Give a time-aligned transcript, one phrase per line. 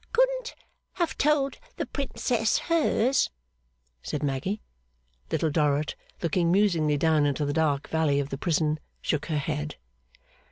[0.13, 0.55] 'Couldn't
[0.93, 3.29] have told the Princess hers?'
[4.01, 4.59] said Maggy.
[5.31, 9.75] Little Dorrit, looking musingly down into the dark valley of the prison, shook her head.